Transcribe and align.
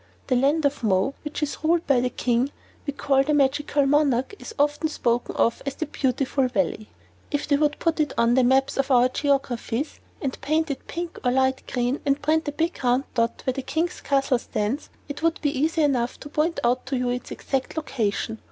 The 0.25 0.35
land 0.35 0.65
of 0.65 0.81
Mo, 0.83 1.13
which 1.23 1.43
is 1.43 1.59
ruled 1.63 1.85
by 1.85 1.99
the 2.01 2.09
King 2.09 2.51
we 2.87 2.93
call 2.93 3.21
the 3.23 3.35
Magical 3.35 3.85
Monarch, 3.85 4.33
is 4.39 4.55
often 4.57 4.89
spoken 4.89 5.35
of 5.35 5.61
as 5.63 5.75
the 5.75 5.85
"Beautiful 5.85 6.47
Valley." 6.47 6.89
If 7.29 7.47
they 7.47 7.55
would 7.55 7.73
only 7.75 7.77
put 7.77 7.99
it 7.99 8.11
on 8.17 8.33
the 8.33 8.43
maps 8.43 8.77
of 8.77 8.89
our 8.89 9.09
geographies 9.09 9.99
and 10.19 10.41
paint 10.41 10.71
it 10.71 10.87
pink 10.87 11.19
or 11.23 11.29
light 11.31 11.61
green, 11.71 12.01
and 12.03 12.19
print 12.19 12.47
a 12.47 12.51
big 12.51 12.79
round 12.83 13.03
dot 13.13 13.43
where 13.45 13.53
the 13.53 13.61
King's 13.61 14.01
castle 14.01 14.39
stands, 14.39 14.89
it 15.07 15.21
would 15.21 15.39
be 15.39 15.55
easy 15.55 15.83
enough 15.83 16.19
to 16.21 16.29
point 16.29 16.59
out 16.63 16.87
to 16.87 16.97
you 16.97 17.09
its 17.11 17.29
exact 17.29 17.77
location. 17.77 18.39